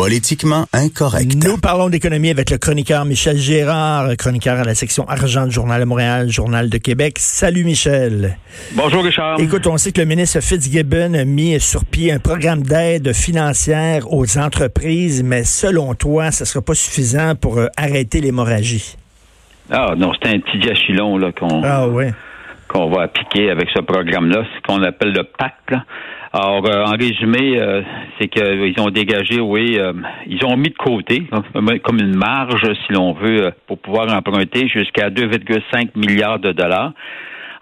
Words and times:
Politiquement 0.00 0.64
incorrect. 0.72 1.44
Nous 1.44 1.58
parlons 1.58 1.90
d'économie 1.90 2.30
avec 2.30 2.48
le 2.48 2.56
chroniqueur 2.56 3.04
Michel 3.04 3.36
Gérard, 3.36 4.16
chroniqueur 4.16 4.58
à 4.58 4.64
la 4.64 4.74
section 4.74 5.06
argent 5.06 5.44
du 5.44 5.50
Journal 5.50 5.78
de 5.78 5.84
Montréal, 5.84 6.30
Journal 6.30 6.70
de 6.70 6.78
Québec. 6.78 7.18
Salut 7.18 7.64
Michel. 7.64 8.38
Bonjour 8.72 9.04
Richard. 9.04 9.38
Écoute, 9.38 9.66
on 9.66 9.76
sait 9.76 9.92
que 9.92 10.00
le 10.00 10.06
ministre 10.06 10.40
Fitzgibbon 10.40 11.12
a 11.12 11.26
mis 11.26 11.60
sur 11.60 11.84
pied 11.84 12.12
un 12.12 12.18
programme 12.18 12.62
d'aide 12.62 13.12
financière 13.12 14.10
aux 14.10 14.38
entreprises, 14.38 15.22
mais 15.22 15.44
selon 15.44 15.94
toi, 15.94 16.30
ce 16.30 16.44
ne 16.44 16.46
sera 16.46 16.64
pas 16.64 16.74
suffisant 16.74 17.34
pour 17.34 17.58
euh, 17.58 17.66
arrêter 17.76 18.22
l'hémorragie? 18.22 18.96
Ah 19.70 19.92
non, 19.98 20.12
c'est 20.14 20.30
un 20.30 20.40
petit 20.40 20.60
diachylon 20.60 21.18
là 21.18 21.30
qu'on 21.30 21.62
Ah 21.62 21.86
ouais. 21.86 22.14
Qu'on 22.70 22.88
va 22.88 23.02
appliquer 23.02 23.50
avec 23.50 23.68
ce 23.74 23.82
programme-là, 23.82 24.44
ce 24.54 24.62
qu'on 24.62 24.82
appelle 24.82 25.12
le 25.12 25.24
pacte. 25.24 25.70
là. 25.70 25.84
Alors, 26.32 26.64
euh, 26.64 26.84
en 26.84 26.92
résumé, 26.92 27.60
euh, 27.60 27.82
c'est 28.18 28.28
qu'ils 28.28 28.80
ont 28.80 28.90
dégagé, 28.90 29.40
oui, 29.40 29.76
euh, 29.78 29.92
ils 30.28 30.44
ont 30.44 30.56
mis 30.56 30.68
de 30.68 30.76
côté, 30.76 31.24
hein, 31.32 31.42
comme 31.82 31.98
une 31.98 32.14
marge, 32.14 32.72
si 32.86 32.92
l'on 32.92 33.12
veut, 33.12 33.46
euh, 33.46 33.50
pour 33.66 33.78
pouvoir 33.78 34.14
emprunter 34.16 34.68
jusqu'à 34.68 35.10
2,5 35.10 35.96
milliards 35.96 36.38
de 36.38 36.52
dollars. 36.52 36.92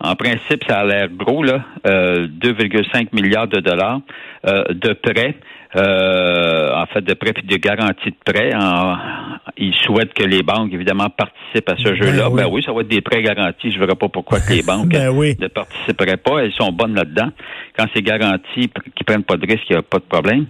En 0.01 0.15
principe, 0.15 0.65
ça 0.69 0.81
a 0.81 0.85
l'air 0.85 1.09
gros, 1.09 1.43
là, 1.43 1.65
euh, 1.87 2.29
2,5 2.29 3.15
milliards 3.15 3.49
de 3.49 3.61
dollars 3.61 4.01
euh, 4.47 4.65
de 4.71 4.93
prêts, 4.93 5.35
euh, 5.77 6.75
en 6.75 6.87
fait, 6.87 7.03
de 7.03 7.15
prêts 7.15 7.33
puis 7.33 7.43
de 7.47 7.57
garanties 7.57 8.11
de 8.11 8.33
prêts. 8.33 8.55
En, 8.55 8.97
ils 9.57 9.75
souhaitent 9.75 10.15
que 10.15 10.25
les 10.25 10.43
banques, 10.43 10.73
évidemment, 10.73 11.09
participent 11.11 11.69
à 11.69 11.77
ce 11.77 11.95
jeu-là. 11.95 12.31
oui. 12.31 12.43
Ben 12.43 12.49
oui, 12.51 12.63
ça 12.65 12.73
va 12.73 12.81
être 12.83 12.89
des 12.89 13.01
prêts 13.01 13.23
garantis. 13.23 13.71
Je 13.71 13.75
ne 13.75 13.81
verrai 13.81 13.97
pas 13.97 14.09
pourquoi 14.09 14.41
que 14.41 14.53
les 14.53 14.63
banques 14.67 14.89
Ben 14.89 15.11
oui. 15.11 15.37
ne 15.41 15.49
participeraient 15.49 16.17
pas. 16.17 16.39
Elles 16.39 16.53
sont 16.53 16.73
bonnes 16.73 16.95
là-dedans. 16.95 17.29
Quand 17.79 17.87
c'est 17.95 18.03
garanti, 18.03 18.69
qu'ils 18.97 19.07
prennent 19.07 19.23
pas 19.23 19.37
de 19.37 19.47
risque, 19.47 19.65
il 19.71 19.75
n'y 19.75 19.79
a 19.79 19.83
pas 19.83 19.99
de 19.99 20.05
problème. 20.05 20.47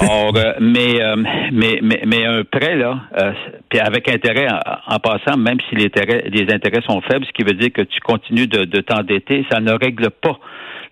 Or, 0.00 0.32
euh, 0.36 0.52
mais, 0.60 1.02
euh, 1.02 1.16
mais, 1.52 1.80
mais, 1.82 2.02
mais 2.06 2.24
un 2.24 2.44
prêt, 2.44 2.76
là, 2.76 3.00
euh, 3.18 3.32
puis 3.68 3.80
avec 3.80 4.08
intérêt 4.08 4.46
en, 4.86 4.98
passant, 5.00 5.36
même 5.36 5.58
si 5.68 5.74
les 5.74 5.86
intérêts, 5.86 6.80
sont 6.88 7.00
faibles, 7.00 7.26
ce 7.26 7.32
qui 7.32 7.42
veut 7.42 7.58
dire 7.58 7.72
que 7.72 7.82
tu 7.82 8.00
continues 8.00 8.46
de, 8.46 8.64
de 8.64 8.80
t'endetter, 8.80 9.44
ça 9.50 9.60
ne 9.60 9.72
règle 9.72 10.10
pas 10.10 10.38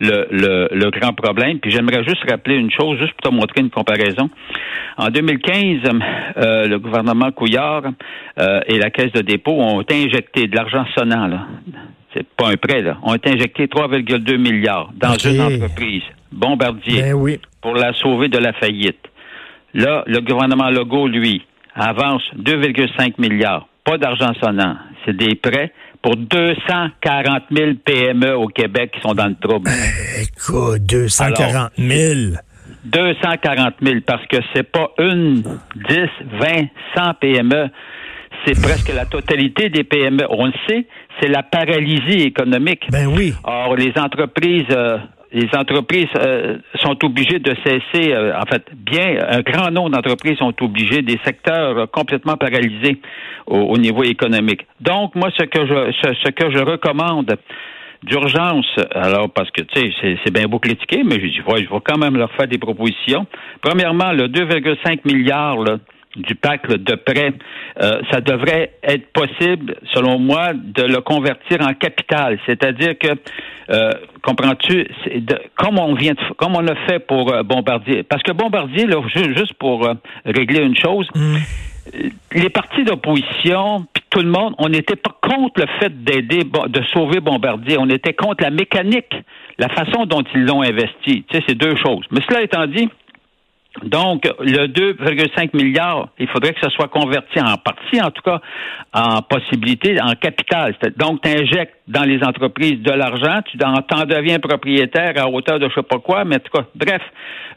le, 0.00 0.26
le, 0.30 0.68
le 0.72 0.90
grand 0.90 1.12
problème. 1.12 1.58
Puis 1.60 1.70
j'aimerais 1.70 2.04
juste 2.04 2.28
rappeler 2.28 2.56
une 2.56 2.70
chose, 2.70 2.98
juste 2.98 3.12
pour 3.22 3.30
te 3.30 3.34
montrer 3.34 3.60
une 3.60 3.70
comparaison. 3.70 4.28
En 4.96 5.08
2015, 5.08 5.90
euh, 6.36 6.66
le 6.66 6.78
gouvernement 6.78 7.30
Couillard 7.32 7.82
euh, 8.40 8.60
et 8.66 8.78
la 8.78 8.90
Caisse 8.90 9.12
de 9.12 9.22
dépôt 9.22 9.52
ont 9.52 9.82
injecté 9.90 10.46
de 10.46 10.56
l'argent 10.56 10.84
sonnant, 10.96 11.26
là. 11.26 11.46
C'est 12.16 12.26
pas 12.28 12.48
un 12.48 12.56
prêt, 12.56 12.80
là. 12.80 12.96
Ont 13.02 13.18
injecté 13.24 13.66
3,2 13.66 14.38
milliards 14.38 14.90
dans 14.96 15.16
une 15.18 15.40
entreprise, 15.40 16.02
Bombardier, 16.32 17.02
Ben 17.02 17.12
oui. 17.12 17.38
pour 17.60 17.74
la 17.74 17.92
sauver 17.92 18.28
de 18.28 18.38
la 18.38 18.54
faillite. 18.54 18.98
Là, 19.74 20.02
le 20.06 20.20
gouvernement 20.20 20.70
Legault, 20.70 21.08
lui, 21.08 21.44
avance 21.74 22.22
2,5 22.38 23.14
milliards. 23.18 23.68
Pas 23.84 23.98
d'argent 23.98 24.32
sonnant. 24.42 24.76
C'est 25.04 25.14
des 25.16 25.34
prêts 25.34 25.72
pour 26.00 26.16
240 26.16 27.42
000 27.50 27.72
PME 27.84 28.34
au 28.34 28.46
Québec 28.48 28.92
qui 28.94 29.00
sont 29.02 29.14
dans 29.14 29.26
le 29.26 29.34
trouble. 29.34 29.68
Écoute, 30.22 30.82
240 30.88 31.72
000. 31.76 32.36
240 32.86 33.74
000 33.82 33.96
parce 34.06 34.24
que 34.28 34.36
c'est 34.54 34.62
pas 34.70 34.90
une, 34.98 35.42
10, 35.42 35.96
20, 36.40 36.66
100 36.96 37.14
PME. 37.20 37.68
C'est 38.46 38.62
presque 38.62 38.94
la 38.94 39.06
totalité 39.06 39.70
des 39.70 39.82
PME. 39.82 40.24
On 40.30 40.46
le 40.46 40.52
sait, 40.68 40.86
c'est 41.20 41.28
la 41.28 41.42
paralysie 41.42 42.22
économique. 42.22 42.84
Ben 42.92 43.08
oui. 43.08 43.32
Or, 43.42 43.74
les 43.74 43.92
entreprises, 43.98 44.70
euh, 44.70 44.98
les 45.32 45.48
entreprises 45.56 46.06
euh, 46.16 46.58
sont 46.80 46.96
obligées 47.04 47.40
de 47.40 47.54
cesser, 47.64 48.12
euh, 48.12 48.38
en 48.38 48.46
fait, 48.46 48.64
bien, 48.72 49.16
un 49.28 49.40
grand 49.40 49.70
nombre 49.72 49.90
d'entreprises 49.90 50.38
sont 50.38 50.54
obligées, 50.62 51.02
des 51.02 51.18
secteurs 51.24 51.76
euh, 51.76 51.86
complètement 51.86 52.36
paralysés 52.36 53.00
au, 53.46 53.58
au 53.58 53.78
niveau 53.78 54.04
économique. 54.04 54.62
Donc, 54.80 55.16
moi, 55.16 55.30
ce 55.36 55.44
que 55.44 55.66
je, 55.66 55.92
ce, 56.02 56.14
ce 56.24 56.30
que 56.30 56.50
je 56.50 56.58
recommande 56.58 57.36
d'urgence, 58.04 58.66
alors 58.94 59.30
parce 59.30 59.50
que 59.50 59.62
tu 59.62 59.80
sais, 59.80 59.90
c'est, 60.00 60.18
c'est 60.24 60.32
bien 60.32 60.44
beau 60.46 60.60
critiquer, 60.60 61.02
mais 61.04 61.16
je 61.16 61.26
dis, 61.26 61.40
ouais, 61.48 61.64
je 61.64 61.70
vais 61.74 61.80
quand 61.84 61.98
même 61.98 62.16
leur 62.16 62.30
faire 62.32 62.46
des 62.46 62.58
propositions. 62.58 63.26
Premièrement, 63.60 64.12
le 64.12 64.28
2,5 64.28 65.00
milliards 65.04 65.58
là, 65.58 65.78
du 66.16 66.34
pacte 66.34 66.70
de 66.70 66.94
prêts, 66.94 67.32
euh, 67.82 68.00
ça 68.10 68.20
devrait 68.20 68.72
être 68.82 69.06
possible, 69.12 69.76
selon 69.92 70.18
moi, 70.18 70.52
de 70.54 70.82
le 70.82 71.00
convertir 71.00 71.58
en 71.60 71.74
capital. 71.74 72.38
C'est-à-dire 72.46 72.98
que, 72.98 73.08
euh, 73.70 73.90
comprends-tu, 74.22 74.86
comme 75.56 75.78
on 75.78 75.94
vient, 75.94 76.12
de, 76.14 76.34
comme 76.36 76.56
on 76.56 76.66
a 76.66 76.74
fait 76.86 76.98
pour 77.00 77.32
euh, 77.32 77.42
Bombardier, 77.42 78.02
parce 78.02 78.22
que 78.22 78.32
Bombardier, 78.32 78.86
là, 78.86 79.00
ju- 79.14 79.34
juste 79.36 79.54
pour 79.54 79.86
euh, 79.86 79.94
régler 80.24 80.62
une 80.62 80.76
chose, 80.76 81.06
Mm. 81.14 81.36
euh, 81.94 82.08
les 82.34 82.48
partis 82.50 82.82
d'opposition, 82.84 83.86
puis 83.92 84.02
tout 84.10 84.20
le 84.20 84.28
monde, 84.30 84.54
on 84.58 84.68
n'était 84.68 84.96
pas 84.96 85.14
contre 85.22 85.60
le 85.60 85.66
fait 85.78 86.02
d'aider, 86.04 86.42
de 86.44 86.82
sauver 86.92 87.20
Bombardier. 87.20 87.76
On 87.78 87.88
était 87.88 88.12
contre 88.12 88.42
la 88.42 88.50
mécanique, 88.50 89.14
la 89.58 89.68
façon 89.68 90.04
dont 90.06 90.22
ils 90.34 90.44
l'ont 90.44 90.62
investi. 90.62 91.24
Tu 91.28 91.36
sais, 91.36 91.44
c'est 91.48 91.54
deux 91.54 91.76
choses. 91.76 92.04
Mais 92.10 92.20
cela 92.28 92.42
étant 92.42 92.66
dit, 92.66 92.88
donc, 93.84 94.24
le 94.40 94.66
2,5 94.68 95.50
milliards, 95.56 96.08
il 96.18 96.28
faudrait 96.28 96.52
que 96.54 96.60
ça 96.60 96.70
soit 96.70 96.88
converti 96.88 97.40
en 97.40 97.56
partie, 97.56 98.00
en 98.00 98.10
tout 98.10 98.22
cas, 98.22 98.40
en 98.92 99.20
possibilité, 99.22 100.00
en 100.00 100.12
capital. 100.14 100.74
Donc, 100.96 101.20
tu 101.22 101.28
injectes 101.28 101.74
dans 101.88 102.02
les 102.04 102.22
entreprises 102.24 102.80
de 102.82 102.90
l'argent, 102.92 103.40
tu 103.50 103.58
en 103.64 103.74
t'en 103.82 104.04
deviens 104.04 104.38
propriétaire 104.38 105.12
à 105.18 105.28
hauteur 105.28 105.58
de 105.58 105.68
je 105.68 105.74
sais 105.74 105.82
pas 105.82 105.98
quoi, 105.98 106.24
mais 106.24 106.36
en 106.36 106.38
tout 106.40 106.50
cas, 106.52 106.64
bref. 106.74 107.02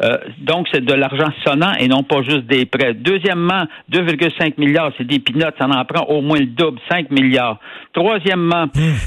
euh, 0.03 0.17
donc, 0.39 0.67
c'est 0.71 0.83
de 0.83 0.93
l'argent 0.93 1.29
sonnant 1.45 1.73
et 1.79 1.87
non 1.87 2.03
pas 2.03 2.21
juste 2.21 2.45
des 2.45 2.65
prêts. 2.65 2.93
Deuxièmement, 2.93 3.63
2,5 3.91 4.53
milliards, 4.57 4.91
c'est 4.97 5.07
des 5.07 5.19
pinottes, 5.19 5.55
ça 5.59 5.65
en 5.67 5.85
prend 5.85 6.05
au 6.05 6.21
moins 6.21 6.39
le 6.39 6.45
double, 6.47 6.79
5 6.89 7.09
milliards. 7.11 7.59
Troisièmement, 7.93 8.65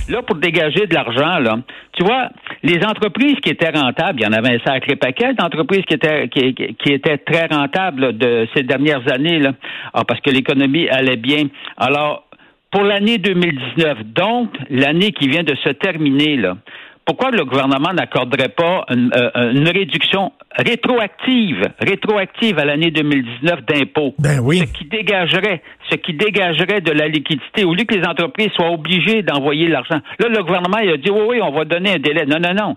là, 0.08 0.22
pour 0.22 0.36
dégager 0.36 0.86
de 0.86 0.94
l'argent, 0.94 1.38
là, 1.38 1.56
tu 1.92 2.04
vois, 2.04 2.28
les 2.62 2.82
entreprises 2.84 3.36
qui 3.42 3.50
étaient 3.50 3.70
rentables, 3.70 4.20
il 4.20 4.24
y 4.24 4.26
en 4.26 4.32
avait 4.32 4.56
un 4.56 4.64
sacré 4.64 4.96
paquet 4.96 5.34
d'entreprises 5.34 5.84
qui 5.86 5.94
étaient, 5.94 6.28
qui- 6.28 6.54
qui 6.54 6.92
étaient 6.92 7.01
très 7.18 7.46
rentables 7.46 8.16
de 8.16 8.46
ces 8.54 8.62
dernières 8.62 9.10
années, 9.12 9.38
là, 9.38 9.52
Ah, 9.94 10.04
parce 10.04 10.20
que 10.20 10.30
l'économie 10.30 10.88
allait 10.88 11.16
bien. 11.16 11.44
Alors, 11.76 12.24
pour 12.70 12.82
l'année 12.84 13.18
2019, 13.18 13.98
donc 14.04 14.50
l'année 14.70 15.12
qui 15.12 15.28
vient 15.28 15.42
de 15.42 15.54
se 15.56 15.68
terminer, 15.70 16.36
là, 16.36 16.56
pourquoi 17.04 17.30
le 17.32 17.44
gouvernement 17.44 17.92
n'accorderait 17.92 18.50
pas 18.50 18.84
une, 18.90 19.10
euh, 19.14 19.52
une 19.52 19.68
réduction 19.68 20.32
rétroactive, 20.56 21.68
rétroactive 21.80 22.58
à 22.58 22.64
l'année 22.64 22.90
2019 22.92 23.64
d'impôts? 23.66 24.14
Ben 24.18 24.38
oui. 24.40 24.58
Ce 24.58 24.64
qui 24.72 24.84
dégagerait, 24.84 25.62
ce 25.90 25.96
qui 25.96 26.12
dégagerait 26.14 26.80
de 26.80 26.92
la 26.92 27.08
liquidité, 27.08 27.64
au 27.64 27.74
lieu 27.74 27.84
que 27.84 27.94
les 27.96 28.06
entreprises 28.06 28.50
soient 28.52 28.70
obligées 28.70 29.22
d'envoyer 29.22 29.68
l'argent. 29.68 30.00
Là, 30.20 30.28
le 30.28 30.42
gouvernement, 30.42 30.78
il 30.78 30.90
a 30.90 30.96
dit, 30.96 31.10
oui, 31.10 31.22
oui, 31.28 31.40
on 31.42 31.50
va 31.50 31.64
donner 31.64 31.94
un 31.94 31.98
délai. 31.98 32.24
Non, 32.24 32.38
non, 32.38 32.54
non. 32.54 32.76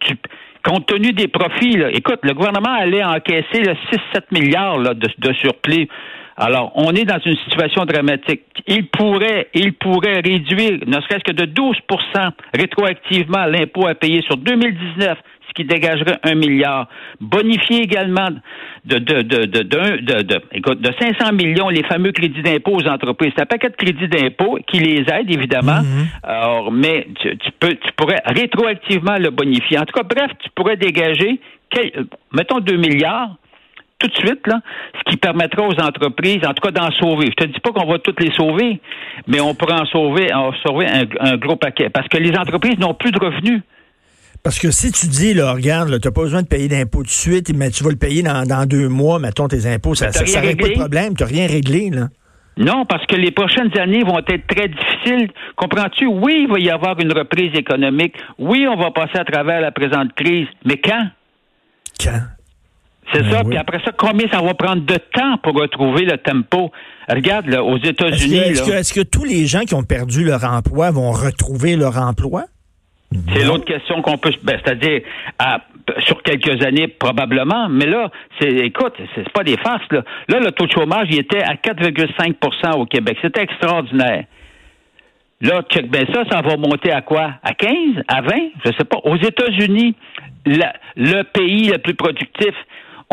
Tu- 0.00 0.16
compte 0.64 0.86
tenu 0.86 1.12
des 1.12 1.28
profits, 1.28 1.76
là, 1.76 1.90
écoute, 1.90 2.20
le 2.22 2.32
gouvernement 2.32 2.72
allait 2.72 3.04
encaisser 3.04 3.62
là, 3.62 3.74
6-7 3.92 4.22
milliards 4.32 4.78
de, 4.78 5.08
de 5.18 5.32
surplus. 5.34 5.88
Alors, 6.36 6.72
on 6.74 6.90
est 6.92 7.04
dans 7.04 7.20
une 7.24 7.36
situation 7.44 7.84
dramatique. 7.84 8.42
Il 8.66 8.86
pourrait, 8.88 9.48
il 9.54 9.72
pourrait 9.74 10.20
réduire, 10.20 10.78
ne 10.86 11.00
serait-ce 11.00 11.22
que 11.24 11.32
de 11.32 11.46
12% 11.46 12.30
rétroactivement 12.54 13.46
l'impôt 13.46 13.86
à 13.86 13.94
payer 13.94 14.22
sur 14.22 14.36
2019, 14.36 15.16
ce 15.48 15.52
qui 15.54 15.64
dégagerait 15.64 16.18
un 16.24 16.34
milliard. 16.34 16.88
Bonifier 17.20 17.82
également 17.82 18.28
de, 18.84 18.98
de, 18.98 19.22
de, 19.22 19.44
de, 19.44 19.62
de, 19.62 20.22
de- 20.22 20.40
écoute, 20.52 20.80
de 20.80 20.90
500 21.00 21.32
millions 21.34 21.68
les 21.68 21.84
fameux 21.84 22.10
crédits 22.12 22.42
d'impôt 22.42 22.72
aux 22.76 22.88
entreprises. 22.88 23.32
C'est 23.36 23.42
un 23.42 23.46
paquet 23.46 23.68
de 23.68 23.76
crédits 23.76 24.08
d'impôt 24.08 24.58
qui 24.66 24.80
les 24.80 25.04
aide, 25.12 25.30
évidemment. 25.30 25.80
Alors, 26.24 26.72
mais 26.72 27.06
tu, 27.20 27.36
tu 27.38 27.50
peux, 27.60 27.74
tu 27.74 27.92
pourrais 27.96 28.20
rétroactivement 28.26 29.18
le 29.18 29.30
bonifier. 29.30 29.78
En 29.78 29.84
tout 29.84 29.92
cas, 29.94 30.02
bref, 30.02 30.32
tu 30.42 30.50
pourrais 30.54 30.76
dégager, 30.76 31.38
quel- 31.70 32.06
mettons 32.32 32.58
2 32.58 32.76
milliards 32.76 33.36
tout 34.04 34.22
de 34.22 34.28
suite, 34.28 34.46
là, 34.46 34.60
ce 34.98 35.10
qui 35.10 35.16
permettra 35.16 35.62
aux 35.62 35.80
entreprises, 35.80 36.44
en 36.44 36.52
tout 36.52 36.62
cas, 36.62 36.70
d'en 36.70 36.90
sauver. 36.92 37.26
Je 37.26 37.44
te 37.44 37.50
dis 37.50 37.60
pas 37.60 37.70
qu'on 37.70 37.86
va 37.86 37.98
toutes 37.98 38.20
les 38.20 38.32
sauver, 38.32 38.80
mais 39.26 39.40
on 39.40 39.54
pourra 39.54 39.82
en 39.82 39.86
sauver, 39.86 40.32
en 40.32 40.52
sauver 40.66 40.86
un, 40.86 41.04
un 41.20 41.36
gros 41.36 41.56
paquet. 41.56 41.88
Parce 41.90 42.08
que 42.08 42.18
les 42.18 42.36
entreprises 42.36 42.78
n'ont 42.78 42.94
plus 42.94 43.12
de 43.12 43.18
revenus. 43.18 43.62
Parce 44.42 44.58
que 44.58 44.70
si 44.70 44.92
tu 44.92 45.06
dis, 45.06 45.32
là, 45.32 45.52
regarde, 45.54 45.98
tu 46.00 46.08
n'as 46.08 46.12
pas 46.12 46.20
besoin 46.22 46.42
de 46.42 46.48
payer 46.48 46.68
d'impôts 46.68 46.98
tout 46.98 47.04
de 47.04 47.08
suite, 47.08 47.50
mais 47.56 47.70
tu 47.70 47.82
vas 47.82 47.90
le 47.90 47.96
payer 47.96 48.22
dans, 48.22 48.46
dans 48.46 48.66
deux 48.66 48.88
mois, 48.88 49.18
mettons 49.18 49.48
tes 49.48 49.66
impôts, 49.66 49.94
ça 49.94 50.08
ne 50.08 50.46
règle 50.46 50.62
pas 50.62 50.68
de 50.68 50.74
problème, 50.74 51.16
tu 51.16 51.22
n'as 51.22 51.28
rien 51.28 51.46
réglé, 51.46 51.90
là. 51.90 52.08
Non, 52.56 52.84
parce 52.84 53.04
que 53.06 53.16
les 53.16 53.32
prochaines 53.32 53.76
années 53.78 54.04
vont 54.04 54.18
être 54.18 54.46
très 54.46 54.68
difficiles. 54.68 55.28
Comprends-tu? 55.56 56.06
Oui, 56.06 56.46
il 56.46 56.48
va 56.48 56.60
y 56.60 56.70
avoir 56.70 57.00
une 57.00 57.12
reprise 57.12 57.52
économique. 57.58 58.14
Oui, 58.38 58.64
on 58.68 58.76
va 58.76 58.92
passer 58.92 59.18
à 59.18 59.24
travers 59.24 59.60
la 59.60 59.72
présente 59.72 60.12
crise. 60.14 60.46
Mais 60.64 60.76
quand? 60.76 61.08
Quand? 62.00 62.20
C'est 63.12 63.22
Ben 63.22 63.30
ça. 63.30 63.42
oui. 63.42 63.50
Puis 63.50 63.58
après 63.58 63.80
ça, 63.84 63.92
combien 63.96 64.26
ça 64.30 64.40
va 64.40 64.54
prendre 64.54 64.82
de 64.82 64.94
temps 65.12 65.36
pour 65.42 65.54
retrouver 65.54 66.04
le 66.04 66.16
tempo? 66.18 66.70
Regarde, 67.08 67.46
là, 67.46 67.62
aux 67.62 67.76
Est-ce 67.76 67.88
États-Unis, 67.90 68.40
que, 68.66 68.72
est-ce 68.72 68.94
que- 68.94 69.00
tous 69.06 69.24
les 69.24 69.46
gens 69.46 69.60
qui 69.60 69.74
ont 69.74 69.82
perdu 69.84 70.24
leur 70.24 70.44
emploi 70.44 70.90
vont 70.90 71.10
retrouver 71.12 71.76
leur 71.76 71.98
emploi? 71.98 72.44
c'est 73.32 73.44
l'autre 73.44 73.64
question 73.64 74.02
qu'on 74.02 74.18
peut, 74.18 74.32
ben, 74.42 74.58
c'est-à-dire 74.64 75.02
à- 75.38 75.60
sur 76.00 76.20
quelques 76.24 76.64
années 76.64 76.88
probablement, 76.88 77.68
mais 77.68 77.86
là, 77.86 78.10
c'est, 78.40 78.48
écoute, 78.50 78.94
c'est, 78.98 79.06
c'est 79.22 79.32
pas 79.32 79.44
des 79.44 79.56
farces 79.58 79.86
là. 79.92 80.02
Là, 80.28 80.40
le 80.40 80.50
taux 80.50 80.66
de 80.66 80.72
chômage, 80.72 81.06
il 81.10 81.18
était 81.20 81.42
à 81.42 81.54
4,5% 81.54 82.72
au 82.76 82.86
Québec. 82.86 83.16
C'était 83.22 83.42
extraordinaire. 83.42 84.24
Là, 85.40 85.62
check 85.70 85.90
bien 85.90 86.04
ça, 86.12 86.24
ça 86.30 86.40
va 86.40 86.56
monter 86.56 86.90
à 86.90 87.02
quoi? 87.02 87.34
À 87.42 87.52
15? 87.54 88.02
À 88.08 88.22
20? 88.22 88.30
Je 88.64 88.70
sais 88.78 88.84
pas. 88.84 88.98
Aux 89.04 89.16
États-Unis, 89.16 89.94
la- 90.46 90.72
le 90.96 91.22
pays 91.22 91.68
le 91.68 91.78
plus 91.78 91.94
productif, 91.94 92.54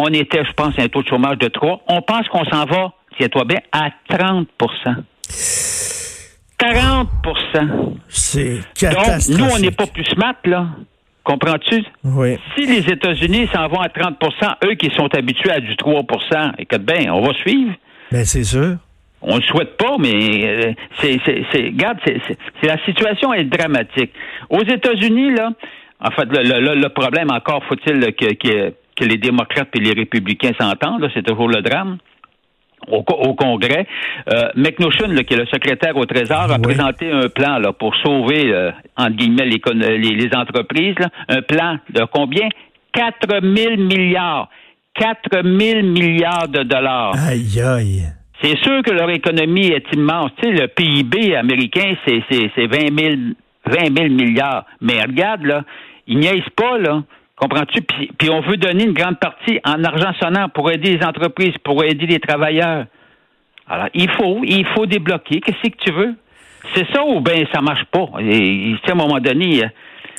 on 0.04 0.14
était, 0.14 0.44
je 0.46 0.52
pense, 0.54 0.78
à 0.80 0.84
un 0.84 0.88
taux 0.88 1.02
de 1.04 1.08
chômage 1.08 1.38
de 1.38 1.48
3. 1.48 1.82
On 1.88 2.02
pense 2.02 2.28
qu'on 2.30 2.46
s'en 2.46 2.66
va, 2.66 2.94
tiens-toi 3.18 3.44
bien, 3.46 3.60
à 3.72 3.90
30% 4.10 4.46
40% 6.60 7.96
C'est 8.08 8.56
Donc, 8.56 8.64
catastrophique. 8.78 9.38
nous, 9.38 9.46
on 9.56 9.60
n'est 9.60 9.72
pas 9.72 9.88
plus 9.88 10.04
smart, 10.06 10.36
là. 10.46 10.68
Comprends-tu? 11.24 11.84
Oui. 12.04 12.38
Si 12.56 12.66
les 12.66 12.88
États-Unis 12.92 13.48
s'en 13.54 13.68
vont 13.68 13.80
à 13.80 13.88
30% 13.90 14.56
eux 14.66 14.74
qui 14.76 14.90
sont 14.96 15.08
habitués 15.16 15.52
à 15.52 15.60
du 15.60 15.74
3% 15.76 16.54
écoute 16.58 16.82
bien, 16.82 17.14
on 17.14 17.22
va 17.22 17.34
suivre. 17.34 17.74
Ben, 18.12 18.26
c'est 18.26 18.44
sûr. 18.44 18.76
On 19.22 19.36
le 19.36 19.42
souhaite 19.44 19.78
pas, 19.78 19.98
mais 20.00 20.48
euh, 20.48 20.74
c'est, 21.00 21.20
regarde, 21.54 22.00
c'est, 22.06 22.38
la 22.64 22.84
situation 22.86 23.32
est 23.34 23.44
dramatique. 23.44 24.12
Aux 24.50 24.64
États-Unis, 24.64 25.32
là, 25.36 25.52
en 26.04 26.10
fait, 26.10 26.26
le, 26.26 26.42
le- 26.42 26.60
le- 26.60 26.82
le 26.82 26.90
problème, 26.90 27.30
encore 27.30 27.64
faut-il 27.66 28.00
que, 28.16 28.34
que, 28.34 28.74
que 28.96 29.06
les 29.06 29.18
démocrates 29.18 29.70
et 29.76 29.80
les 29.80 29.94
républicains 29.94 30.52
s'entendent, 30.60 31.10
c'est 31.14 31.24
toujours 31.26 31.48
le 31.48 31.62
drame. 31.62 31.98
Au, 32.88 33.04
co- 33.04 33.16
au 33.16 33.36
Congrès, 33.36 33.86
euh, 34.34 34.50
McNaughton, 34.56 35.10
là, 35.10 35.24
qui 35.24 35.36
est 35.36 35.38
le 35.38 35.46
secrétaire 35.46 35.96
au 35.98 36.06
Trésor, 36.06 36.52
a 36.52 36.56
Oui. 36.56 36.62
présenté 36.64 37.12
un 37.12 37.30
plan 37.30 37.60
là, 37.60 37.74
pour 37.74 37.96
sauver, 37.98 38.52
euh, 38.52 38.72
entre 38.98 39.16
guillemets, 39.18 39.46
les, 39.46 39.98
les 40.16 40.30
entreprises. 40.36 40.96
là. 40.98 41.10
un 41.30 41.42
plan 41.44 41.78
de 41.92 42.04
combien? 42.12 42.48
4 42.94 43.28
000 43.42 43.78
milliards. 43.78 44.50
4 44.96 45.44
000 45.44 45.84
milliards 45.84 46.48
de 46.48 46.64
dollars. 46.64 47.14
Aïe, 47.30 47.62
aïe. 47.62 48.04
C'est 48.42 48.58
sûr 48.58 48.82
que 48.82 48.90
leur 48.92 49.12
économie 49.12 49.68
est 49.68 49.86
immense. 49.94 50.32
Tu 50.42 50.50
sais, 50.50 50.52
le 50.62 50.68
PIB 50.68 51.36
américain, 51.36 51.94
c'est 52.08 52.18
20, 52.66 53.00
000, 53.00 53.16
20 53.68 53.96
000 53.96 54.10
milliards. 54.10 54.66
Mais 54.82 55.00
regarde, 55.04 55.44
là, 55.44 55.64
ils 56.08 56.18
niaisent 56.18 56.50
pas, 56.56 56.80
là. 56.80 57.04
Comprends-tu? 57.42 57.82
Puis, 57.82 58.12
puis 58.20 58.30
on 58.30 58.42
veut 58.42 58.58
donner 58.58 58.84
une 58.84 58.94
grande 58.94 59.20
partie 59.20 59.60
en 59.66 59.84
argent 59.84 60.14
sonnant 60.22 60.48
pour 60.50 60.70
aider 60.70 60.96
les 60.98 61.04
entreprises, 61.04 61.56
pour 61.64 61.84
aider 61.84 62.06
les 62.06 62.20
travailleurs. 62.20 62.86
Alors, 63.68 63.88
il 63.96 64.10
faut, 64.12 64.42
il 64.44 64.66
faut 64.76 64.86
débloquer. 64.86 65.42
Qu'est-ce 65.42 65.70
que 65.70 65.78
tu 65.84 65.92
veux? 65.92 66.14
C'est 66.76 66.86
ça 66.94 67.04
ou 67.04 67.20
bien 67.22 67.44
ça 67.52 67.62
marche 67.62 67.86
pas? 67.92 68.06
Et, 68.20 68.76
à 68.88 68.92
un 68.92 68.96
moment 68.96 69.20
donné, 69.20 69.64
euh, 69.64 69.68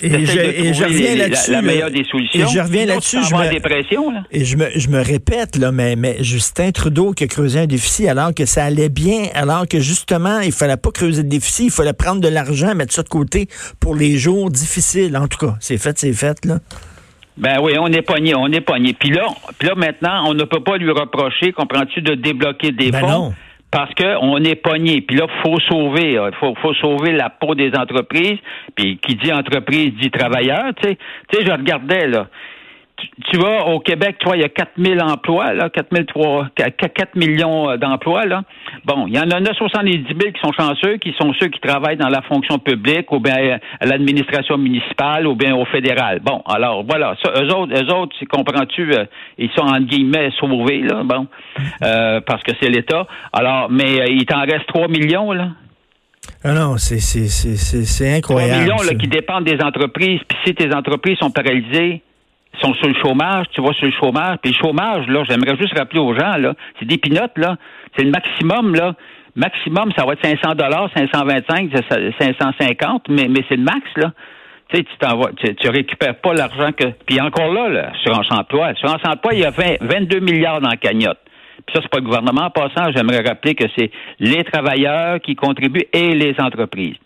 Et 0.02 0.26
je, 0.26 0.38
et 0.40 0.72
reviens 0.72 1.10
la- 1.14 1.28
là-dessus. 1.28 1.52
la, 1.52 1.62
meilleure 1.62 1.90
des 1.92 2.02
solutions. 2.02 2.40
Et 2.44 2.52
je 2.52 2.58
reviens 2.58 2.86
là-dessus. 2.86 3.18
Je 3.22 3.34
me, 3.36 3.50
dépression, 3.50 4.10
là. 4.10 4.24
et 4.32 4.44
je 4.44 4.56
me, 4.56 4.68
je 4.74 4.88
me 4.88 5.00
répète, 5.00 5.56
là, 5.56 5.70
mais, 5.70 5.94
mais 5.94 6.16
Justin 6.24 6.72
Trudeau 6.72 7.12
qui 7.12 7.22
a 7.22 7.26
creusé 7.28 7.60
un 7.60 7.66
déficit 7.66 8.08
alors 8.08 8.34
que 8.34 8.46
ça 8.46 8.64
allait 8.64 8.88
bien, 8.88 9.26
alors 9.34 9.68
que 9.68 9.78
justement, 9.78 10.40
il 10.40 10.50
fallait 10.50 10.76
pas 10.76 10.90
creuser 10.90 11.22
de 11.22 11.28
déficit, 11.28 11.66
il 11.66 11.70
fallait 11.70 11.92
prendre 11.92 12.20
de 12.20 12.28
l'argent, 12.28 12.74
mettre 12.74 12.92
ça 12.92 13.04
de 13.04 13.08
côté 13.08 13.46
pour 13.78 13.94
les 13.94 14.16
jours 14.18 14.50
difficiles. 14.50 15.16
En 15.16 15.28
tout 15.28 15.38
cas, 15.38 15.54
c'est 15.60 15.78
fait, 15.78 15.96
c'est 15.96 16.12
fait, 16.14 16.44
là. 16.44 16.58
Ben 17.36 17.58
oui, 17.62 17.72
on 17.78 17.86
est 17.88 18.02
pogné, 18.02 18.34
on 18.34 18.46
est 18.48 18.60
pogné. 18.60 18.92
Puis 18.92 19.10
là, 19.10 19.26
puis 19.58 19.68
là 19.68 19.74
maintenant, 19.74 20.24
on 20.28 20.34
ne 20.34 20.44
peut 20.44 20.60
pas 20.62 20.76
lui 20.76 20.90
reprocher, 20.90 21.52
comprends-tu, 21.52 22.02
de 22.02 22.14
débloquer 22.14 22.72
des 22.72 22.90
Ben 22.90 23.00
fonds. 23.00 23.08
non. 23.08 23.34
Parce 23.70 23.90
qu'on 23.94 24.36
est 24.44 24.54
pogné. 24.54 25.00
Puis 25.00 25.16
là, 25.16 25.26
faut 25.42 25.58
sauver. 25.60 26.12
Il 26.12 26.34
faut, 26.38 26.54
faut 26.60 26.74
sauver 26.74 27.12
la 27.12 27.30
peau 27.30 27.54
des 27.54 27.72
entreprises. 27.74 28.38
Puis 28.74 28.98
qui 28.98 29.14
dit 29.16 29.32
entreprise 29.32 29.94
dit 29.98 30.10
travailleur. 30.10 30.74
Tu 30.76 30.90
sais, 30.90 30.98
tu 31.28 31.38
sais, 31.38 31.46
je 31.46 31.50
regardais 31.52 32.06
là. 32.06 32.28
Tu, 33.30 33.38
vas 33.38 33.66
au 33.66 33.80
Québec, 33.80 34.16
toi, 34.18 34.36
il 34.36 34.42
y 34.42 34.44
a 34.44 34.48
4000 34.48 35.00
emplois, 35.02 35.52
là, 35.52 35.70
4003, 35.70 36.48
4 36.56 37.16
millions 37.16 37.70
euh, 37.70 37.76
d'emplois, 37.76 38.24
là. 38.26 38.42
Bon, 38.84 39.06
il 39.06 39.14
y 39.14 39.18
en 39.18 39.30
a 39.30 39.40
970 39.40 40.06
000 40.06 40.32
qui 40.32 40.40
sont 40.40 40.52
chanceux, 40.52 40.96
qui 40.98 41.14
sont 41.20 41.32
ceux 41.40 41.48
qui 41.48 41.60
travaillent 41.60 41.96
dans 41.96 42.08
la 42.08 42.22
fonction 42.22 42.58
publique, 42.58 43.10
ou 43.12 43.20
bien 43.20 43.36
euh, 43.38 43.58
à 43.80 43.86
l'administration 43.86 44.58
municipale, 44.58 45.26
ou 45.26 45.34
bien 45.34 45.54
au 45.54 45.64
fédéral. 45.66 46.20
Bon, 46.20 46.42
alors, 46.46 46.84
voilà. 46.84 47.16
Ça, 47.22 47.32
eux 47.42 47.48
autres, 47.54 47.72
eux 47.74 47.94
autres, 47.94 48.16
comprends-tu, 48.30 48.92
euh, 48.94 49.04
ils 49.38 49.50
sont, 49.50 49.64
entre 49.64 49.86
guillemets, 49.86 50.30
sauvés, 50.38 50.82
là, 50.82 51.02
bon, 51.04 51.26
euh, 51.84 52.20
parce 52.20 52.42
que 52.42 52.52
c'est 52.60 52.68
l'État. 52.68 53.06
Alors, 53.32 53.70
mais 53.70 54.00
euh, 54.00 54.06
il 54.08 54.24
t'en 54.26 54.40
reste 54.40 54.66
3 54.68 54.88
millions, 54.88 55.32
là. 55.32 55.48
Ah 56.44 56.52
non, 56.54 56.76
c'est, 56.76 56.98
c'est, 57.00 57.28
c'est, 57.28 57.56
c'est, 57.56 57.84
c'est 57.84 58.20
3 58.20 58.36
incroyable. 58.40 58.62
millions 58.62 58.82
là, 58.82 58.94
qui 58.94 59.08
dépendent 59.08 59.44
des 59.44 59.62
entreprises. 59.62 60.20
Puis 60.28 60.38
si 60.44 60.54
tes 60.54 60.74
entreprises 60.74 61.18
sont 61.18 61.30
paralysées, 61.30 62.02
sont 62.60 62.74
sur 62.74 62.88
le 62.88 62.94
chômage, 62.94 63.46
tu 63.52 63.62
vas 63.62 63.72
sur 63.72 63.86
le 63.86 63.92
chômage. 63.92 64.36
Puis 64.42 64.52
le 64.52 64.58
chômage, 64.58 65.06
là, 65.08 65.22
j'aimerais 65.28 65.56
juste 65.56 65.76
rappeler 65.76 66.00
aux 66.00 66.14
gens, 66.14 66.36
là, 66.36 66.54
c'est 66.78 66.86
des 66.86 66.98
pinottes, 66.98 67.36
là. 67.36 67.56
C'est 67.96 68.04
le 68.04 68.10
maximum, 68.10 68.74
là. 68.74 68.94
Maximum, 69.34 69.92
ça 69.96 70.04
va 70.04 70.12
être 70.12 70.24
500 70.24 70.54
dollars, 70.54 70.90
525, 70.94 71.70
550, 72.18 73.08
mais, 73.08 73.28
mais 73.28 73.44
c'est 73.48 73.56
le 73.56 73.64
max, 73.64 73.80
là. 73.96 74.12
Tu 74.68 74.78
sais, 74.78 74.84
tu 74.84 74.96
t'en 74.98 75.18
vas, 75.18 75.30
tu, 75.32 75.68
récupères 75.68 76.16
pas 76.20 76.32
l'argent 76.32 76.72
que. 76.72 76.84
Puis 77.06 77.20
encore 77.20 77.52
là, 77.52 77.68
l'assurance 77.68 78.30
emploi. 78.30 78.68
L'assurance 78.68 79.04
emploi, 79.04 79.34
il 79.34 79.40
y 79.40 79.44
a 79.44 79.50
20 79.50 79.76
22 79.80 80.20
milliards 80.20 80.60
dans 80.60 80.70
la 80.70 80.76
cagnotte. 80.76 81.18
Puis 81.66 81.76
ça, 81.76 81.82
c'est 81.82 81.90
pas 81.90 81.98
le 81.98 82.04
gouvernement. 82.04 82.46
En 82.46 82.50
passant, 82.50 82.90
j'aimerais 82.94 83.20
rappeler 83.20 83.54
que 83.54 83.64
c'est 83.76 83.90
les 84.18 84.42
travailleurs 84.44 85.20
qui 85.20 85.34
contribuent 85.36 85.86
et 85.92 86.14
les 86.14 86.34
entreprises. 86.38 86.96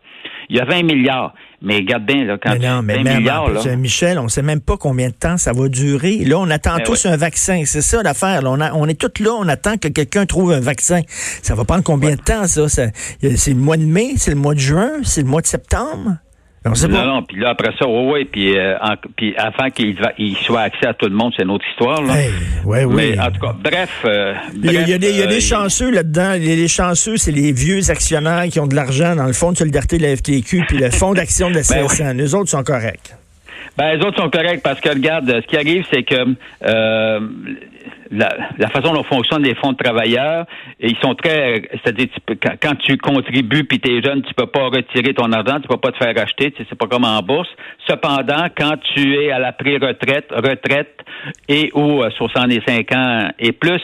Il 0.48 0.56
y 0.56 0.60
a 0.60 0.64
20 0.64 0.82
milliards. 0.84 1.34
Mais 1.62 1.76
regarde 1.76 2.04
bien, 2.04 2.24
là, 2.24 2.36
quand 2.40 2.52
Mais 2.52 2.68
non, 2.68 2.82
mais 2.82 2.96
20 2.98 3.02
même, 3.02 3.18
milliards, 3.18 3.44
plus, 3.46 3.66
euh, 3.66 3.76
Michel, 3.76 4.18
on 4.18 4.28
sait 4.28 4.42
même 4.42 4.60
pas 4.60 4.76
combien 4.76 5.08
de 5.08 5.14
temps 5.14 5.36
ça 5.38 5.52
va 5.52 5.68
durer. 5.68 6.18
Là, 6.18 6.38
on 6.38 6.50
attend 6.50 6.76
Ben 6.76 6.84
tous 6.84 7.06
un 7.06 7.16
vaccin. 7.16 7.62
C'est 7.64 7.80
ça 7.82 8.02
l'affaire. 8.02 8.40
On, 8.44 8.60
a- 8.60 8.72
on 8.74 8.86
est 8.86 9.00
tous 9.00 9.22
là, 9.22 9.30
on 9.32 9.48
attend 9.48 9.76
que 9.78 9.88
quelqu'un 9.88 10.26
trouve 10.26 10.52
un 10.52 10.60
vaccin. 10.60 11.00
Ça 11.42 11.54
va 11.54 11.64
prendre 11.64 11.82
combien 11.82 12.10
de 12.14 12.20
temps, 12.20 12.46
ça? 12.46 12.64
A- 12.64 12.90
C'est 13.36 13.50
le 13.52 13.56
mois 13.56 13.76
de 13.78 13.84
mai, 13.84 14.12
c'est 14.16 14.30
le 14.32 14.36
mois 14.36 14.54
de 14.54 14.60
juin, 14.60 14.90
c'est 15.02 15.22
le 15.22 15.28
mois 15.28 15.40
de 15.40 15.46
septembre? 15.46 16.16
On 16.68 16.74
sait 16.74 16.88
Non, 16.88 16.98
pas. 16.98 17.06
non, 17.06 17.22
puis 17.22 17.38
là, 17.40 17.50
après 17.50 17.70
ça, 17.78 17.86
oui, 17.86 18.12
oui, 18.12 18.24
puis, 18.30 18.58
euh, 18.58 18.74
puis 19.16 19.34
avant 19.36 19.70
qu'il 19.70 19.96
il 20.18 20.36
soit 20.38 20.62
accès 20.62 20.86
à 20.86 20.94
tout 20.94 21.06
le 21.06 21.14
monde, 21.14 21.32
c'est 21.36 21.42
une 21.44 21.50
autre 21.50 21.64
histoire, 21.70 22.02
là. 22.02 22.18
Hey, 22.20 22.30
ouais, 22.64 22.84
oui. 22.84 22.94
Mais 23.14 23.18
en 23.20 23.30
tout 23.30 23.40
cas, 23.40 23.54
bref. 23.62 23.90
euh, 24.04 24.34
Il 24.54 24.72
y 24.72 24.76
a, 24.76 24.80
il 24.82 24.88
y 24.88 24.92
a 24.92 24.98
des, 24.98 25.10
il 25.10 25.16
y 25.18 25.22
a 25.22 25.26
des 25.26 25.36
euh, 25.36 25.40
chanceux 25.40 25.90
là-dedans. 25.90 26.32
Des 26.38 26.68
chanceux, 26.68 27.16
c'est 27.16 27.32
les 27.32 27.52
vieux 27.52 27.90
actionnaires 27.90 28.44
qui 28.50 28.58
ont 28.60 28.66
de 28.66 28.74
l'argent 28.74 29.14
dans 29.14 29.26
le 29.26 29.32
fonds 29.32 29.52
de 29.52 29.56
solidarité 29.58 29.98
de 29.98 30.02
la 30.02 30.16
FTQ 30.16 30.64
puis 30.68 30.78
le 30.78 30.90
fonds 30.90 31.14
d'action 31.14 31.50
de 31.50 31.54
la 31.56 31.62
Ben 31.62 31.86
CSN. 31.86 32.20
Eux 32.22 32.34
autres 32.34 32.50
sont 32.50 32.62
corrects. 32.62 33.14
Ben, 33.76 33.96
les 33.96 34.04
autres 34.04 34.22
sont 34.22 34.30
corrects 34.30 34.62
parce 34.62 34.80
que, 34.80 34.88
regarde, 34.88 35.28
ce 35.28 35.46
qui 35.46 35.56
arrive, 35.56 35.84
c'est 35.92 36.02
que 36.02 36.34
euh, 36.64 37.20
la, 38.10 38.28
la 38.58 38.68
façon 38.68 38.92
dont 38.92 39.02
fonctionnent 39.02 39.42
les 39.42 39.54
fonds 39.54 39.72
de 39.72 39.76
travailleurs, 39.76 40.46
ils 40.80 40.96
sont 40.98 41.14
très... 41.14 41.62
C'est-à-dire, 41.72 42.08
quand 42.62 42.74
tu 42.76 42.96
contribues 42.96 43.64
puis 43.64 43.78
tu 43.78 43.96
es 43.96 44.02
jeune, 44.02 44.22
tu 44.22 44.32
peux 44.34 44.46
pas 44.46 44.66
retirer 44.66 45.14
ton 45.14 45.30
argent, 45.32 45.60
tu 45.60 45.68
peux 45.68 45.76
pas 45.76 45.92
te 45.92 45.98
faire 45.98 46.14
acheter, 46.16 46.52
tu 46.52 46.58
sais, 46.58 46.66
c'est 46.68 46.78
pas 46.78 46.86
comme 46.86 47.04
en 47.04 47.20
bourse. 47.20 47.48
Cependant, 47.86 48.46
quand 48.56 48.76
tu 48.94 49.14
es 49.16 49.30
à 49.30 49.38
la 49.38 49.52
pré-retraite, 49.52 50.30
retraite 50.30 50.96
et 51.48 51.70
ou 51.74 52.02
euh, 52.02 52.10
65 52.10 52.92
ans 52.92 53.28
et 53.38 53.52
plus, 53.52 53.82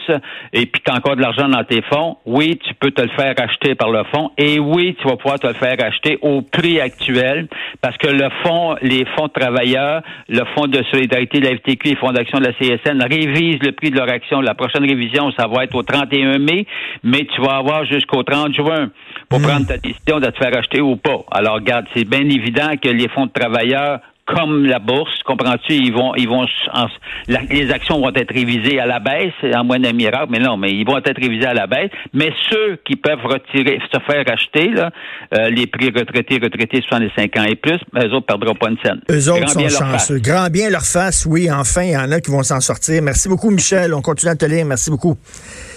et 0.52 0.66
puis 0.66 0.82
tu 0.84 0.90
as 0.90 0.96
encore 0.96 1.16
de 1.16 1.22
l'argent 1.22 1.48
dans 1.48 1.64
tes 1.64 1.82
fonds, 1.82 2.16
oui, 2.24 2.58
tu 2.64 2.74
peux 2.74 2.90
te 2.90 3.02
le 3.02 3.10
faire 3.10 3.34
acheter 3.38 3.74
par 3.74 3.90
le 3.90 4.04
fonds 4.04 4.30
et 4.38 4.58
oui, 4.58 4.96
tu 5.00 5.08
vas 5.08 5.16
pouvoir 5.16 5.38
te 5.38 5.46
le 5.46 5.54
faire 5.54 5.76
acheter 5.80 6.18
au 6.22 6.42
prix 6.42 6.80
actuel 6.80 7.48
parce 7.80 7.96
que 7.98 8.08
le 8.08 8.28
fonds, 8.42 8.76
les 8.82 9.04
fonds 9.16 9.26
de 9.26 9.32
travailleurs, 9.32 9.81
le 10.28 10.44
fonds 10.54 10.66
de 10.66 10.82
solidarité 10.90 11.40
de 11.40 11.48
la 11.48 11.56
FTQ 11.56 11.90
et 11.90 11.96
fonds 11.96 12.12
d'action 12.12 12.38
de 12.38 12.44
la 12.44 12.52
CSN 12.52 13.02
révisent 13.02 13.62
le 13.62 13.72
prix 13.72 13.90
de 13.90 13.96
leur 13.96 14.08
action. 14.08 14.40
La 14.40 14.54
prochaine 14.54 14.84
révision, 14.84 15.30
ça 15.32 15.46
va 15.46 15.64
être 15.64 15.74
au 15.74 15.82
31 15.82 16.38
mai, 16.38 16.66
mais 17.02 17.26
tu 17.34 17.40
vas 17.40 17.56
avoir 17.56 17.84
jusqu'au 17.84 18.22
30 18.22 18.54
juin 18.54 18.90
pour 19.28 19.40
prendre 19.40 19.66
ta 19.66 19.78
décision 19.78 20.20
de 20.20 20.26
te 20.26 20.36
faire 20.36 20.56
acheter 20.56 20.80
ou 20.80 20.96
pas. 20.96 21.24
Alors, 21.30 21.54
regarde, 21.54 21.86
c'est 21.94 22.08
bien 22.08 22.28
évident 22.28 22.70
que 22.82 22.88
les 22.88 23.08
fonds 23.08 23.26
de 23.26 23.32
travailleurs 23.32 24.00
comme 24.34 24.64
la 24.66 24.78
bourse, 24.78 25.22
comprends-tu? 25.24 25.74
Ils 25.74 25.92
vont, 25.92 26.14
ils 26.16 26.28
vont, 26.28 26.44
en- 26.72 26.86
la- 27.28 27.40
les 27.50 27.70
actions 27.70 28.00
vont 28.00 28.12
être 28.14 28.32
révisées 28.32 28.80
à 28.80 28.86
la 28.86 28.98
baisse, 29.00 29.32
en 29.54 29.64
moins 29.64 29.78
d'un 29.78 29.92
miracle, 29.92 30.26
mais 30.30 30.38
non, 30.38 30.56
mais 30.56 30.72
ils 30.72 30.84
vont 30.86 30.98
être 30.98 31.20
révisés 31.20 31.46
à 31.46 31.54
la 31.54 31.66
baisse. 31.66 31.90
Mais 32.12 32.30
ceux 32.50 32.78
qui 32.84 32.96
peuvent 32.96 33.24
retirer, 33.24 33.78
se 33.92 33.98
faire 34.10 34.24
acheter, 34.26 34.70
là, 34.70 34.90
euh, 35.34 35.50
les 35.50 35.66
prix 35.66 35.90
retraités, 35.94 36.38
retraités 36.42 36.80
65 36.88 37.36
ans 37.38 37.44
et 37.44 37.56
plus, 37.56 37.78
eux 37.96 38.12
autres 38.14 38.26
perdront 38.26 38.54
pas 38.54 38.70
une 38.70 38.78
scène. 38.84 39.00
Eux 39.10 39.28
autres 39.30 39.40
Grand 39.54 39.68
sont 39.68 39.84
chanceux. 39.84 40.18
Grand 40.18 40.48
bien 40.50 40.70
leur 40.70 40.82
face, 40.84 41.26
oui, 41.28 41.50
enfin, 41.50 41.82
il 41.82 41.90
y 41.92 41.96
en 41.96 42.10
a 42.10 42.20
qui 42.20 42.30
vont 42.30 42.42
s'en 42.42 42.60
sortir. 42.60 43.02
Merci 43.02 43.28
beaucoup, 43.28 43.50
Michel. 43.50 43.92
On 43.94 44.02
continue 44.02 44.32
à 44.32 44.36
te 44.36 44.46
lire. 44.46 44.64
Merci 44.66 44.90
beaucoup. 44.90 45.16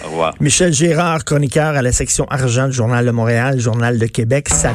Au 0.03 0.07
revoir. 0.09 0.33
Michel 0.39 0.71
Gérard, 0.74 1.24
chroniqueur 1.25 1.75
à 1.75 1.81
la 1.81 1.91
section 1.91 2.25
argent 2.29 2.67
du 2.67 2.74
Journal 2.74 3.05
de 3.05 3.12
Montréal, 3.12 3.59
Journal 3.59 3.97
de 4.00 4.05
Québec. 4.05 4.50
Ça 4.50 4.74